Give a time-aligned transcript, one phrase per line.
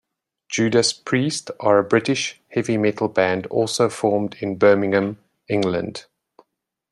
[0.49, 6.05] Judas Priest are a British heavy metal band also formed in Birmingham, England.